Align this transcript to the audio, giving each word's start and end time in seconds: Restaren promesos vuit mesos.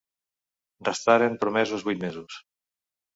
Restaren 0.87 1.37
promesos 1.43 1.83
vuit 1.89 2.01
mesos. 2.05 2.39